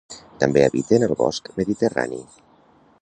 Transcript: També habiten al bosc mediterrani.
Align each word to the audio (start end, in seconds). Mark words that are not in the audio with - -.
També 0.43 0.63
habiten 0.67 1.05
al 1.09 1.13
bosc 1.19 1.51
mediterrani. 1.61 2.19